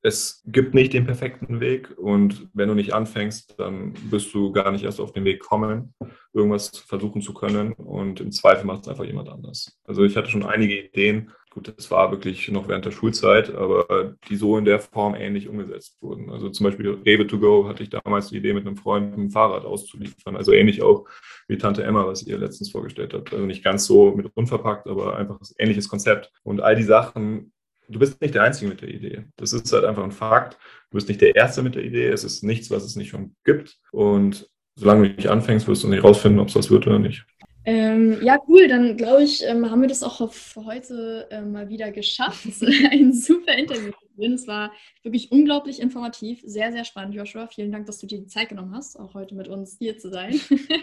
[0.03, 4.73] es gibt nicht den perfekten Weg und wenn du nicht anfängst, dann bist du gar
[4.73, 5.95] nicht erst auf den Weg kommen,
[6.33, 9.79] irgendwas versuchen zu können und im Zweifel macht es einfach jemand anders.
[9.85, 14.14] Also ich hatte schon einige Ideen, gut, das war wirklich noch während der Schulzeit, aber
[14.29, 16.31] die so in der Form ähnlich umgesetzt wurden.
[16.31, 19.31] Also zum Beispiel Rewe to go hatte ich damals die Idee, mit einem Freund ein
[19.31, 20.37] Fahrrad auszuliefern.
[20.37, 21.07] Also ähnlich auch
[21.49, 23.33] wie Tante Emma, was ihr letztens vorgestellt habt.
[23.33, 26.33] Also nicht ganz so mit unverpackt, aber einfach ein ähnliches Konzept.
[26.42, 27.53] Und all die Sachen
[27.88, 29.25] du bist nicht der Einzige mit der Idee.
[29.37, 30.59] Das ist halt einfach ein Fakt.
[30.90, 32.09] Du bist nicht der Erste mit der Idee.
[32.09, 33.79] Es ist nichts, was es nicht schon gibt.
[33.90, 37.25] Und solange du nicht anfängst, wirst du nicht rausfinden, ob es was wird oder nicht.
[37.65, 38.67] Ähm, ja, cool.
[38.67, 42.47] Dann glaube ich, ähm, haben wir das auch für heute äh, mal wieder geschafft.
[42.91, 43.93] Ein super Interview.
[44.19, 47.47] Es war wirklich unglaublich informativ, sehr, sehr spannend, Joshua.
[47.47, 50.11] Vielen Dank, dass du dir die Zeit genommen hast, auch heute mit uns hier zu
[50.11, 50.39] sein.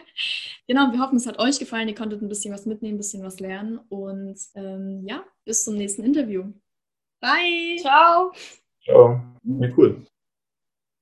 [0.67, 1.87] genau, wir hoffen, es hat euch gefallen.
[1.87, 3.79] Ihr konntet ein bisschen was mitnehmen, ein bisschen was lernen.
[3.89, 6.45] Und ähm, ja, bis zum nächsten Interview.
[7.21, 7.77] Bye.
[7.79, 8.31] Ciao.
[8.83, 9.21] Ciao.
[9.43, 10.08] Ja, cool.